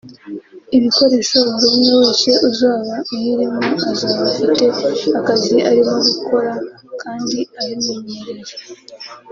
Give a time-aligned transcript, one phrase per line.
[0.77, 3.61] ibikoresho…buri umwe wese uzaba uyirimo
[3.91, 4.63] azaba afite
[5.19, 6.53] akazi arimo gukora
[7.01, 8.53] kandi abimenyereye